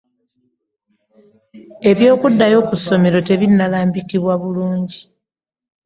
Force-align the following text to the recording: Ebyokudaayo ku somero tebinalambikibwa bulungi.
Ebyokudaayo 1.89 2.59
ku 2.67 2.75
somero 2.83 3.19
tebinalambikibwa 3.27 4.33
bulungi. 4.41 4.99